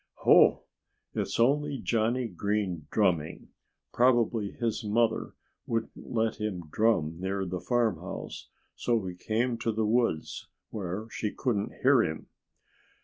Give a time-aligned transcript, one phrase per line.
[0.25, 0.63] "Ho!
[1.13, 3.49] It's only Johnnie Green drumming.
[3.93, 5.35] Probably his mother
[5.67, 11.31] wouldn't let him drum near the farmhouse, so he came to the woods where she
[11.31, 12.25] couldn't hear him."